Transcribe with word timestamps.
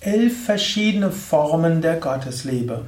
elf 0.00 0.46
verschiedene 0.46 1.10
Formen 1.10 1.82
der 1.82 1.96
Gottesliebe. 1.96 2.86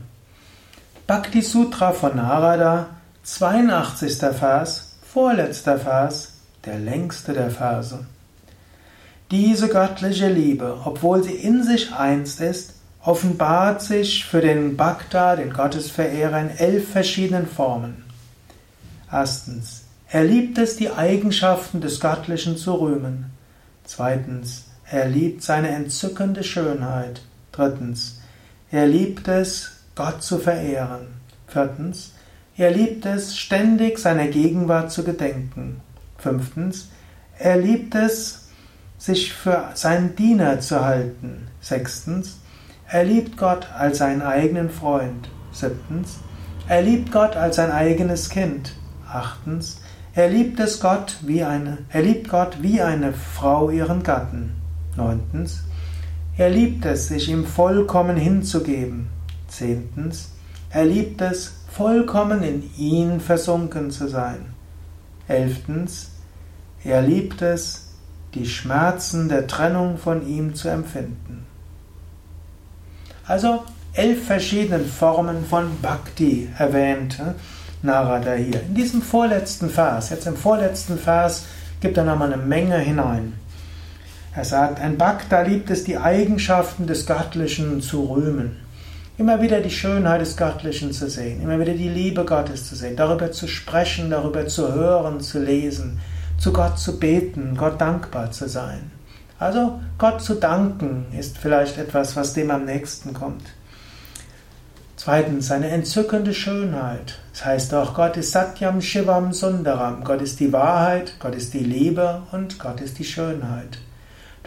Bhakti 1.07 1.43
Sutra 1.43 1.93
von 1.93 2.17
Narada, 2.17 2.87
82. 3.23 4.17
Vers, 4.35 4.97
vorletzter 5.03 5.79
Vers, 5.79 6.33
der 6.65 6.79
längste 6.79 7.35
der 7.35 7.51
Verse. 7.51 8.07
Diese 9.31 9.69
göttliche 9.69 10.29
Liebe, 10.29 10.79
obwohl 10.87 11.23
sie 11.23 11.35
in 11.35 11.63
sich 11.63 11.93
eins 11.93 12.41
ist, 12.41 12.77
offenbart 13.05 13.83
sich 13.83 14.25
für 14.25 14.41
den 14.41 14.79
Bhakta, 14.79 15.37
den 15.37 15.53
Gottesverehrer, 15.53 16.41
in 16.41 16.51
elf 16.51 16.93
verschiedenen 16.93 17.47
Formen. 17.47 18.05
Erstens, 19.11 19.83
er 20.09 20.25
liebt 20.25 20.57
es, 20.57 20.77
die 20.77 20.91
Eigenschaften 20.91 21.83
des 21.83 22.01
Göttlichen 22.01 22.57
zu 22.57 22.73
rühmen. 22.73 23.27
Zweitens, 23.85 24.65
er 24.93 25.09
liebt 25.09 25.43
seine 25.43 25.71
entzückende 25.71 26.45
Schönheit. 26.45 27.23
Drittens, 27.51 28.21
er 28.71 28.87
liebt 28.87 29.27
es, 29.27 29.71
Gott 29.95 30.23
zu 30.23 30.37
verehren. 30.39 31.07
Viertens, 31.47 32.13
er 32.59 32.73
liebt 32.73 33.07
es, 33.07 33.39
ständig 33.39 33.99
seiner 33.99 34.27
Gegenwart 34.27 34.93
zu 34.93 35.03
gedenken. 35.03 35.81
Fünftens, 36.19 36.91
er 37.39 37.57
liebt 37.57 37.95
es, 37.95 38.51
sich 38.99 39.33
für 39.33 39.71
seinen 39.73 40.15
Diener 40.15 40.61
zu 40.61 40.85
halten. 40.85 41.49
Sechstens, 41.63 42.41
er 42.87 43.05
liebt 43.05 43.39
Gott 43.39 43.69
als 43.75 43.97
seinen 43.97 44.21
eigenen 44.21 44.69
Freund. 44.69 45.31
Siebtens, 45.53 46.19
er 46.69 46.83
liebt 46.83 47.11
Gott 47.11 47.35
als 47.35 47.57
sein 47.57 47.71
eigenes 47.71 48.29
Kind. 48.29 48.75
Achtens, 49.09 49.81
er 50.13 50.29
liebt 50.29 50.61
es 50.61 50.81
Gott 50.81 51.17
wie 51.23 51.45
eine, 51.45 51.79
er 51.89 52.03
liebt 52.03 52.29
Gott 52.29 52.59
wie 52.61 52.83
eine 52.83 53.15
Frau 53.15 53.71
ihren 53.71 54.03
Gatten. 54.03 54.62
Neuntens, 54.97 55.65
er 56.37 56.51
liebt 56.51 56.85
es, 56.87 57.09
sich 57.09 57.29
ihm 57.29 57.45
vollkommen 57.45 58.17
hinzugeben. 58.17 59.09
Zehntens, 59.49 60.31
er 60.71 60.85
liebt 60.85 61.21
es, 61.21 61.53
vollkommen 61.71 62.43
in 62.43 62.71
ihn 62.77 63.21
versunken 63.21 63.91
zu 63.91 64.09
sein. 64.09 64.47
Elftens, 65.29 66.11
er 66.85 67.03
liebt 67.03 67.43
es, 67.43 67.89
die 68.35 68.47
Schmerzen 68.47 69.29
der 69.29 69.47
Trennung 69.47 69.99
von 69.99 70.27
ihm 70.27 70.55
zu 70.55 70.69
empfinden. 70.69 71.47
Also 73.27 73.63
elf 73.93 74.27
verschiedene 74.27 74.81
Formen 74.81 75.45
von 75.45 75.81
Bhakti 75.81 76.49
erwähnt 76.59 77.21
Narada 77.83 78.33
hier. 78.35 78.63
In 78.63 78.75
diesem 78.75 79.03
vorletzten 79.03 79.69
Vers, 79.69 80.11
jetzt 80.11 80.27
im 80.27 80.37
vorletzten 80.37 80.99
Vers, 80.99 81.45
gibt 81.81 81.97
er 81.97 82.05
nochmal 82.05 82.33
eine 82.33 82.43
Menge 82.43 82.79
hinein. 82.79 83.35
Er 84.35 84.47
sagt, 84.47 84.81
ein 84.81 84.97
Bhakta 84.97 85.43
liebt 85.43 85.69
es, 85.69 85.85
die 85.85 85.99
Eigenschaften 85.99 86.87
des 86.87 87.05
Göttlichen 87.05 87.83
zu 87.83 88.05
rühmen. 88.05 88.57
Immer 89.19 89.43
wieder 89.43 89.61
die 89.61 89.71
Schönheit 89.71 90.23
des 90.23 90.39
Göttlichen 90.39 90.93
zu 90.93 91.11
sehen, 91.11 91.43
immer 91.43 91.61
wieder 91.61 91.75
die 91.75 91.91
Liebe 91.91 92.25
Gottes 92.25 92.67
zu 92.67 92.75
sehen, 92.75 92.97
darüber 92.97 93.31
zu 93.31 93.47
sprechen, 93.47 94.09
darüber 94.09 94.47
zu 94.47 94.73
hören, 94.73 95.21
zu 95.21 95.39
lesen, 95.39 96.01
zu 96.39 96.51
Gott 96.51 96.79
zu 96.79 96.99
beten, 96.99 97.55
Gott 97.59 97.79
dankbar 97.79 98.31
zu 98.31 98.49
sein. 98.49 98.91
Also 99.39 99.81
Gott 99.99 100.23
zu 100.23 100.37
danken 100.37 101.07
ist 101.19 101.37
vielleicht 101.37 101.77
etwas, 101.77 102.17
was 102.17 102.33
dem 102.33 102.51
am 102.51 102.65
nächsten 102.65 103.13
kommt. 103.13 103.45
Zweitens, 104.97 105.49
seine 105.49 105.69
entzückende 105.69 106.33
Schönheit. 106.33 107.19
Das 107.33 107.45
heißt 107.45 107.75
auch, 107.75 107.93
Gott 107.93 108.17
ist 108.17 108.33
Satyam 108.33 108.81
Shivam 108.81 109.33
Sundaram. 109.33 110.05
Gott 110.05 110.23
ist 110.23 110.41
die 110.41 110.53
Wahrheit, 110.53 111.15
Gott 111.19 111.35
ist 111.35 111.53
die 111.53 111.65
Liebe 111.65 112.23
und 112.33 112.59
Gott 112.59 112.81
ist 112.81 112.99
die 112.99 113.05
Schönheit. 113.05 113.79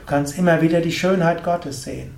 Du 0.06 0.12
kannst 0.12 0.38
immer 0.38 0.62
wieder 0.62 0.82
die 0.82 0.92
Schönheit 0.92 1.44
Gottes 1.44 1.82
sehen. 1.82 2.14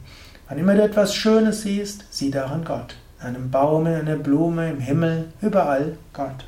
Wann 0.50 0.58
immer 0.58 0.76
du 0.76 0.84
etwas 0.84 1.16
Schönes 1.16 1.62
siehst, 1.62 2.04
sieh 2.10 2.30
darin 2.30 2.66
Gott. 2.66 2.98
In 3.22 3.28
einem 3.28 3.50
Baum, 3.50 3.88
in 3.88 3.96
einer 3.96 4.18
Blume, 4.18 4.70
im 4.70 4.82
Himmel, 4.82 5.30
überall 5.42 5.98
Gott. 6.12 6.44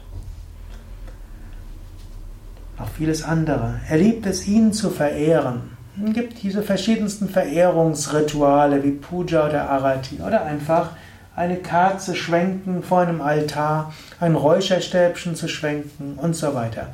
Noch 2.77 2.89
vieles 2.89 3.23
andere. 3.23 3.79
Er 3.89 3.99
liebt 3.99 4.25
es, 4.25 4.49
ihn 4.49 4.73
zu 4.73 4.89
verehren. 4.89 5.77
Es 6.05 6.13
gibt 6.13 6.43
diese 6.43 6.61
verschiedensten 6.61 7.29
Verehrungsrituale 7.29 8.83
wie 8.83 8.91
Puja 8.91 9.47
oder 9.47 9.69
Arati 9.69 10.19
oder 10.19 10.43
einfach 10.43 10.89
eine 11.37 11.55
Kerze 11.55 12.15
schwenken 12.15 12.83
vor 12.83 12.99
einem 12.99 13.21
Altar, 13.21 13.93
ein 14.19 14.35
Räucherstäbchen 14.35 15.35
zu 15.35 15.47
schwenken 15.47 16.15
und 16.17 16.35
so 16.35 16.53
weiter. 16.53 16.89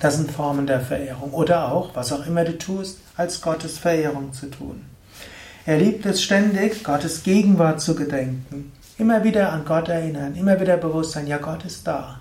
Das 0.00 0.16
sind 0.16 0.30
Formen 0.30 0.66
der 0.66 0.80
Verehrung. 0.80 1.32
Oder 1.32 1.72
auch, 1.72 1.94
was 1.94 2.12
auch 2.12 2.26
immer 2.26 2.44
du 2.44 2.58
tust, 2.58 2.98
als 3.16 3.40
Gottes 3.40 3.78
Verehrung 3.78 4.32
zu 4.32 4.46
tun. 4.46 4.84
Er 5.64 5.78
liebt 5.78 6.06
es 6.06 6.22
ständig, 6.22 6.84
Gottes 6.84 7.22
Gegenwart 7.22 7.80
zu 7.80 7.94
gedenken. 7.94 8.72
Immer 8.96 9.24
wieder 9.24 9.52
an 9.52 9.64
Gott 9.64 9.88
erinnern, 9.88 10.34
immer 10.34 10.60
wieder 10.60 10.76
bewusst 10.76 11.12
sein, 11.12 11.26
ja, 11.26 11.38
Gott 11.38 11.64
ist 11.64 11.86
da. 11.86 12.20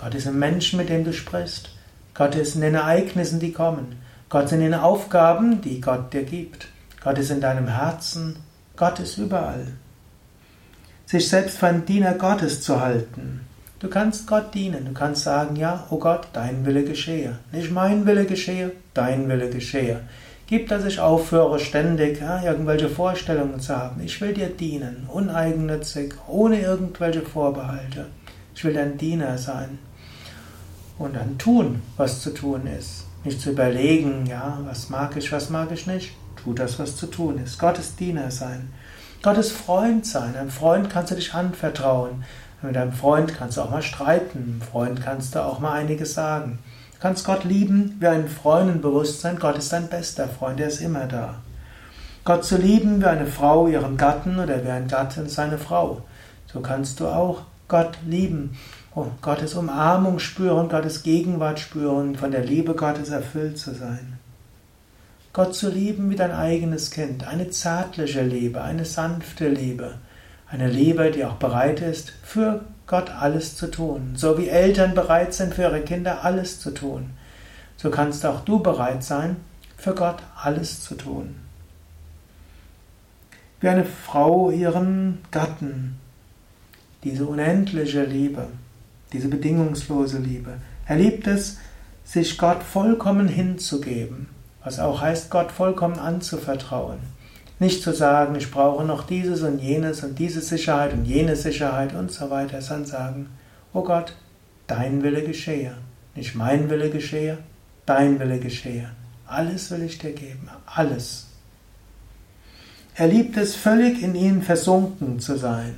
Gott 0.00 0.14
ist 0.14 0.26
im 0.26 0.38
Menschen, 0.38 0.78
mit 0.78 0.88
dem 0.88 1.04
du 1.04 1.12
sprichst. 1.12 1.70
Gott 2.14 2.34
ist 2.34 2.54
in 2.54 2.62
den 2.62 2.74
Ereignissen, 2.74 3.38
die 3.38 3.52
kommen. 3.52 4.00
Gott 4.28 4.46
ist 4.46 4.52
in 4.52 4.60
den 4.60 4.74
Aufgaben, 4.74 5.60
die 5.60 5.80
Gott 5.80 6.12
dir 6.12 6.22
gibt. 6.22 6.68
Gott 7.02 7.18
ist 7.18 7.30
in 7.30 7.40
deinem 7.40 7.68
Herzen. 7.68 8.36
Gott 8.76 8.98
ist 9.00 9.18
überall. 9.18 9.66
Sich 11.06 11.28
selbst 11.28 11.58
für 11.58 11.66
einen 11.66 11.86
Diener 11.86 12.14
Gottes 12.14 12.62
zu 12.62 12.80
halten, 12.80 13.40
Du 13.80 13.88
kannst 13.88 14.26
Gott 14.26 14.54
dienen. 14.54 14.84
Du 14.84 14.92
kannst 14.92 15.22
sagen, 15.22 15.56
ja, 15.56 15.86
oh 15.88 15.98
Gott, 15.98 16.28
dein 16.34 16.66
Wille 16.66 16.84
geschehe. 16.84 17.38
Nicht 17.50 17.72
mein 17.72 18.04
Wille 18.04 18.26
geschehe, 18.26 18.72
dein 18.92 19.26
Wille 19.26 19.48
geschehe. 19.48 20.00
Gib, 20.46 20.68
dass 20.68 20.84
ich 20.84 21.00
aufhöre, 21.00 21.58
ständig 21.58 22.20
ja, 22.20 22.42
irgendwelche 22.42 22.90
Vorstellungen 22.90 23.58
zu 23.58 23.74
haben. 23.74 24.02
Ich 24.02 24.20
will 24.20 24.34
dir 24.34 24.48
dienen, 24.48 25.08
uneigennützig, 25.08 26.12
ohne 26.28 26.60
irgendwelche 26.60 27.22
Vorbehalte. 27.22 28.06
Ich 28.54 28.64
will 28.64 28.74
dein 28.74 28.98
Diener 28.98 29.38
sein. 29.38 29.78
Und 30.98 31.16
dann 31.16 31.38
tun, 31.38 31.80
was 31.96 32.20
zu 32.20 32.34
tun 32.34 32.66
ist. 32.66 33.06
Nicht 33.24 33.40
zu 33.40 33.50
überlegen, 33.50 34.26
ja, 34.26 34.58
was 34.66 34.90
mag 34.90 35.16
ich, 35.16 35.32
was 35.32 35.48
mag 35.48 35.70
ich 35.72 35.86
nicht. 35.86 36.12
Tu 36.44 36.52
das, 36.52 36.78
was 36.78 36.96
zu 36.96 37.06
tun 37.06 37.38
ist. 37.42 37.58
Gottes 37.58 37.96
Diener 37.96 38.30
sein. 38.30 38.70
Gottes 39.22 39.50
Freund 39.50 40.04
sein. 40.04 40.36
Einem 40.36 40.50
Freund 40.50 40.90
kannst 40.90 41.12
du 41.12 41.14
dich 41.14 41.32
anvertrauen. 41.32 42.24
Mit 42.62 42.76
deinem 42.76 42.92
Freund 42.92 43.34
kannst 43.36 43.56
du 43.56 43.62
auch 43.62 43.70
mal 43.70 43.82
streiten, 43.82 44.38
mit 44.38 44.48
einem 44.48 44.62
Freund 44.62 45.02
kannst 45.02 45.34
du 45.34 45.44
auch 45.44 45.60
mal 45.60 45.72
einiges 45.72 46.14
sagen. 46.14 46.58
Du 46.92 46.98
kannst 47.00 47.24
Gott 47.24 47.44
lieben 47.44 47.96
wie 48.00 48.06
einen 48.06 48.28
Freund 48.28 48.70
und 48.70 48.82
bewusst 48.82 49.20
sein, 49.20 49.38
Gott 49.38 49.58
ist 49.58 49.72
dein 49.72 49.88
bester 49.88 50.28
Freund, 50.28 50.60
er 50.60 50.68
ist 50.68 50.80
immer 50.80 51.06
da. 51.06 51.36
Gott 52.24 52.44
zu 52.44 52.58
lieben 52.58 53.00
wie 53.00 53.06
eine 53.06 53.26
Frau 53.26 53.66
ihren 53.66 53.96
Gatten 53.96 54.38
oder 54.38 54.62
wie 54.64 54.70
ein 54.70 54.88
Gatten 54.88 55.28
seine 55.28 55.56
Frau. 55.58 56.02
So 56.52 56.60
kannst 56.60 57.00
du 57.00 57.06
auch 57.06 57.42
Gott 57.68 57.96
lieben 58.06 58.56
oh, 58.94 59.06
Gottes 59.22 59.54
Umarmung 59.54 60.18
spüren, 60.18 60.68
Gottes 60.68 61.02
Gegenwart 61.02 61.60
spüren, 61.60 62.16
von 62.16 62.30
der 62.30 62.44
Liebe 62.44 62.74
Gottes 62.74 63.10
erfüllt 63.10 63.58
zu 63.58 63.74
sein. 63.74 64.18
Gott 65.32 65.54
zu 65.54 65.70
lieben 65.70 66.10
wie 66.10 66.16
dein 66.16 66.32
eigenes 66.32 66.90
Kind, 66.90 67.26
eine 67.26 67.50
zärtliche 67.50 68.22
Liebe, 68.22 68.62
eine 68.62 68.84
sanfte 68.84 69.48
Liebe, 69.48 69.94
eine 70.50 70.68
Liebe, 70.68 71.10
die 71.10 71.24
auch 71.24 71.34
bereit 71.34 71.80
ist, 71.80 72.12
für 72.22 72.64
Gott 72.86 73.10
alles 73.10 73.56
zu 73.56 73.68
tun. 73.68 74.14
So 74.16 74.36
wie 74.36 74.48
Eltern 74.48 74.94
bereit 74.94 75.32
sind, 75.32 75.54
für 75.54 75.62
ihre 75.62 75.80
Kinder 75.82 76.24
alles 76.24 76.58
zu 76.58 76.72
tun. 76.72 77.10
So 77.76 77.90
kannst 77.90 78.26
auch 78.26 78.40
du 78.40 78.58
bereit 78.58 79.04
sein, 79.04 79.36
für 79.76 79.94
Gott 79.94 80.18
alles 80.36 80.82
zu 80.82 80.96
tun. 80.96 81.36
Wie 83.60 83.68
eine 83.68 83.84
Frau 83.84 84.50
ihren 84.50 85.18
Gatten. 85.30 85.98
Diese 87.04 87.24
unendliche 87.24 88.04
Liebe, 88.04 88.48
diese 89.12 89.28
bedingungslose 89.28 90.18
Liebe. 90.18 90.54
Er 90.86 90.96
liebt 90.96 91.26
es, 91.26 91.58
sich 92.04 92.36
Gott 92.36 92.62
vollkommen 92.62 93.28
hinzugeben, 93.28 94.26
was 94.64 94.80
auch 94.80 95.00
heißt, 95.00 95.30
Gott 95.30 95.52
vollkommen 95.52 95.98
anzuvertrauen. 95.98 96.98
Nicht 97.60 97.82
zu 97.82 97.92
sagen, 97.92 98.34
ich 98.36 98.50
brauche 98.50 98.84
noch 98.84 99.06
dieses 99.06 99.42
und 99.42 99.58
jenes 99.58 100.02
und 100.02 100.18
diese 100.18 100.40
Sicherheit 100.40 100.94
und 100.94 101.04
jene 101.04 101.36
Sicherheit 101.36 101.94
und 101.94 102.10
so 102.10 102.30
weiter, 102.30 102.62
sondern 102.62 102.86
sagen, 102.86 103.30
oh 103.74 103.82
Gott, 103.82 104.14
dein 104.66 105.02
Wille 105.02 105.22
geschehe. 105.22 105.74
Nicht 106.14 106.34
mein 106.34 106.70
Wille 106.70 106.88
geschehe, 106.88 107.36
dein 107.84 108.18
Wille 108.18 108.40
geschehe. 108.40 108.90
Alles 109.26 109.70
will 109.70 109.82
ich 109.82 109.98
dir 109.98 110.12
geben, 110.12 110.48
alles. 110.64 111.26
Er 112.94 113.08
liebt 113.08 113.36
es, 113.36 113.54
völlig 113.54 114.02
in 114.02 114.14
ihn 114.14 114.42
versunken 114.42 115.20
zu 115.20 115.36
sein, 115.36 115.74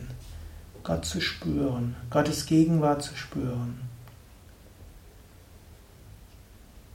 Gott 0.85 1.05
zu 1.05 1.21
spüren, 1.21 1.97
Gottes 2.11 2.47
Gegenwart 2.47 3.03
zu 3.03 3.17
spüren. 3.17 3.92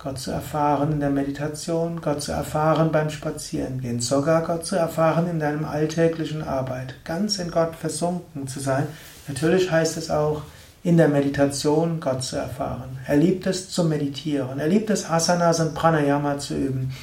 Gott 0.08 0.20
zu 0.20 0.32
erfahren 0.32 0.94
in 0.94 1.00
der 1.02 1.10
Meditation, 1.10 2.00
Gott 2.00 2.22
zu 2.22 2.32
erfahren 2.32 2.94
beim 2.94 3.10
Spazierengehen, 3.10 4.00
sogar 4.00 4.42
Gott 4.42 4.66
zu 4.66 4.78
erfahren 4.78 5.30
in 5.30 5.38
deinem 5.38 5.66
alltäglichen 5.66 6.44
Arbeit, 6.44 6.96
ganz 7.04 7.40
in 7.40 7.52
Gott 7.52 7.76
versunken 7.76 8.48
zu 8.48 8.62
sein. 8.62 8.88
Natürlich 9.28 9.70
heißt 9.70 9.98
es 9.98 10.10
auch, 10.10 10.44
in 10.82 10.96
der 10.96 11.10
Meditation 11.10 12.00
Gott 12.00 12.24
zu 12.24 12.38
erfahren. 12.38 13.00
Er 13.06 13.18
liebt 13.18 13.48
es 13.48 13.70
zu 13.70 13.84
meditieren. 13.84 14.60
Er 14.60 14.70
liebt 14.70 14.90
es, 14.90 15.10
Asanas 15.10 15.60
und 15.60 15.76
Pranayama 15.76 16.40
zu 16.40 16.56
üben. 16.56 16.94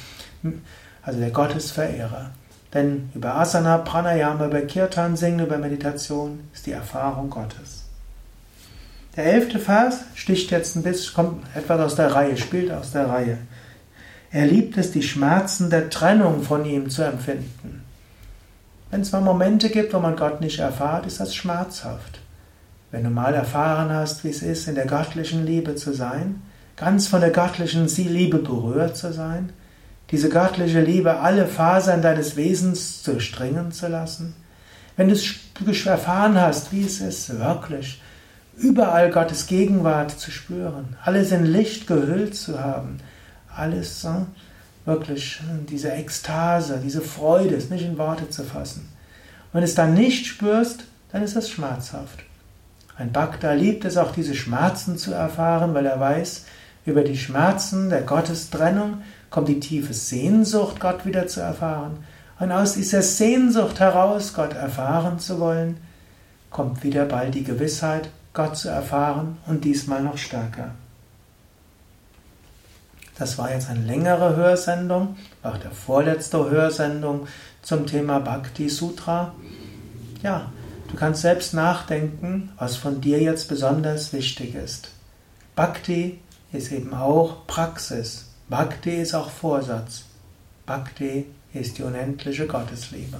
Also 1.03 1.19
der 1.19 1.29
Gottesverehrer. 1.29 2.31
Denn 2.73 3.11
über 3.13 3.35
Asana, 3.35 3.77
Pranayama, 3.77 4.47
über 4.47 4.61
Kirtan 4.61 5.15
singen, 5.15 5.45
über 5.45 5.59
Meditation 5.59 6.39
ist 6.55 6.65
die 6.65 6.71
Erfahrung 6.71 7.29
Gottes. 7.29 7.84
Der 9.15 9.25
elfte 9.25 9.59
Vers 9.59 10.01
sticht 10.13 10.51
jetzt 10.51 10.75
ein 10.75 10.83
bisschen, 10.83 11.13
kommt 11.13 11.43
etwas 11.55 11.79
aus 11.79 11.95
der 11.95 12.13
Reihe, 12.13 12.35
spielt 12.35 12.71
aus 12.71 12.91
der 12.91 13.07
Reihe. 13.07 13.37
Er 14.31 14.45
liebt 14.45 14.77
es, 14.77 14.91
die 14.91 15.03
Schmerzen 15.03 15.69
der 15.69 15.89
Trennung 15.89 16.43
von 16.43 16.65
ihm 16.65 16.89
zu 16.89 17.03
empfinden. 17.03 17.83
Wenn 18.91 19.01
es 19.01 19.13
mal 19.13 19.21
Momente 19.21 19.69
gibt, 19.69 19.93
wo 19.93 19.99
man 19.99 20.17
Gott 20.17 20.41
nicht 20.41 20.59
erfahrt, 20.59 21.05
ist 21.05 21.21
das 21.21 21.33
schmerzhaft. 21.33 22.19
Wenn 22.91 23.05
du 23.05 23.09
mal 23.09 23.33
erfahren 23.33 23.89
hast, 23.89 24.23
wie 24.23 24.29
es 24.29 24.41
ist, 24.41 24.67
in 24.67 24.75
der 24.75 24.85
göttlichen 24.85 25.45
Liebe 25.45 25.75
zu 25.75 25.93
sein, 25.93 26.41
ganz 26.75 27.07
von 27.07 27.21
der 27.21 27.31
göttlichen 27.31 27.87
Liebe 27.87 28.39
berührt 28.39 28.97
zu 28.97 29.13
sein, 29.13 29.53
diese 30.11 30.29
göttliche 30.29 30.81
Liebe 30.81 31.19
alle 31.19 31.47
Fasern 31.47 32.01
deines 32.01 32.35
Wesens 32.35 33.03
durchdringen 33.03 33.71
zu 33.71 33.87
lassen, 33.87 34.35
wenn 34.97 35.07
du 35.07 35.13
es 35.13 35.85
erfahren 35.85 36.39
hast, 36.39 36.71
wie 36.71 36.83
es 36.83 37.01
ist, 37.01 37.39
wirklich 37.39 38.01
überall 38.57 39.11
Gottes 39.11 39.47
Gegenwart 39.47 40.11
zu 40.11 40.31
spüren, 40.31 40.95
alles 41.03 41.31
in 41.31 41.45
Licht 41.45 41.87
gehüllt 41.87 42.35
zu 42.35 42.59
haben, 42.59 42.97
alles 43.55 44.03
äh, 44.03 44.09
wirklich 44.85 45.41
diese 45.69 45.91
Ekstase, 45.91 46.79
diese 46.83 47.01
Freude 47.01 47.55
ist 47.55 47.71
nicht 47.71 47.85
in 47.85 47.97
Worte 47.97 48.29
zu 48.29 48.43
fassen. 48.43 48.89
wenn 49.51 49.61
du 49.61 49.65
es 49.65 49.75
dann 49.75 49.93
nicht 49.93 50.25
spürst, 50.27 50.85
dann 51.11 51.23
ist 51.23 51.35
das 51.35 51.49
schmerzhaft. 51.49 52.23
Ein 52.97 53.11
Bhakta 53.11 53.53
liebt 53.53 53.83
es 53.85 53.97
auch, 53.97 54.11
diese 54.11 54.35
Schmerzen 54.35 54.97
zu 54.97 55.13
erfahren, 55.13 55.73
weil 55.73 55.85
er 55.85 55.99
weiß, 55.99 56.45
über 56.85 57.03
die 57.03 57.17
Schmerzen 57.17 57.89
der 57.89 58.01
Gottestrennung 58.01 59.01
kommt 59.29 59.49
die 59.49 59.59
tiefe 59.59 59.93
Sehnsucht, 59.93 60.79
Gott 60.79 61.05
wieder 61.05 61.27
zu 61.27 61.41
erfahren. 61.41 61.97
Und 62.39 62.51
aus 62.51 62.73
dieser 62.73 63.01
Sehnsucht 63.01 63.79
heraus, 63.79 64.33
Gott 64.33 64.53
erfahren 64.53 65.19
zu 65.19 65.39
wollen, 65.39 65.77
kommt 66.51 66.83
wieder 66.83 67.05
bald 67.05 67.33
die 67.33 67.43
Gewissheit, 67.43 68.09
Gott 68.35 68.57
zu 68.57 68.69
erfahren 68.69 69.37
und 69.47 69.63
diesmal 69.63 70.03
noch 70.03 70.17
stärker. 70.17 70.71
Das 73.17 73.37
war 73.37 73.51
jetzt 73.51 73.69
eine 73.69 73.79
längere 73.79 74.35
Hörsendung, 74.35 75.15
war 75.41 75.57
der 75.57 75.71
vorletzte 75.71 76.49
Hörsendung 76.49 77.27
zum 77.61 77.87
Thema 77.87 78.19
Bhakti 78.19 78.69
Sutra. 78.69 79.33
Ja, 80.21 80.51
du 80.89 80.97
kannst 80.97 81.21
selbst 81.21 81.53
nachdenken, 81.53 82.51
was 82.57 82.75
von 82.75 82.99
dir 82.99 83.21
jetzt 83.21 83.47
besonders 83.47 84.11
wichtig 84.11 84.53
ist. 84.53 84.89
Bhakti 85.55 86.19
ist 86.51 86.73
eben 86.73 86.93
auch 86.93 87.47
Praxis. 87.47 88.25
Bhakti 88.49 88.97
ist 89.01 89.15
auch 89.15 89.29
Vorsatz. 89.29 90.03
Bhakti 90.65 91.25
ist 91.53 91.77
die 91.77 91.83
unendliche 91.83 92.47
Gottesliebe. 92.47 93.17